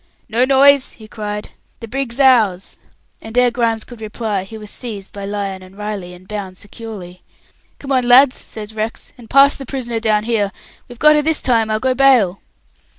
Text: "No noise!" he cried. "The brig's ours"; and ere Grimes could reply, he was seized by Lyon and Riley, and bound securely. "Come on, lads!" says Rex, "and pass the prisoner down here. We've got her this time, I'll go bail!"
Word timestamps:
"No 0.27 0.45
noise!" 0.45 0.93
he 0.93 1.07
cried. 1.07 1.51
"The 1.79 1.87
brig's 1.87 2.19
ours"; 2.19 2.79
and 3.21 3.37
ere 3.37 3.51
Grimes 3.51 3.83
could 3.83 4.01
reply, 4.01 4.45
he 4.45 4.57
was 4.57 4.71
seized 4.71 5.13
by 5.13 5.25
Lyon 5.27 5.61
and 5.61 5.77
Riley, 5.77 6.15
and 6.15 6.27
bound 6.27 6.57
securely. 6.57 7.21
"Come 7.77 7.91
on, 7.91 8.07
lads!" 8.07 8.35
says 8.35 8.73
Rex, 8.73 9.13
"and 9.15 9.29
pass 9.29 9.55
the 9.55 9.63
prisoner 9.67 9.99
down 9.99 10.23
here. 10.23 10.51
We've 10.87 10.97
got 10.97 11.13
her 11.17 11.21
this 11.21 11.39
time, 11.43 11.69
I'll 11.69 11.79
go 11.79 11.93
bail!" 11.93 12.41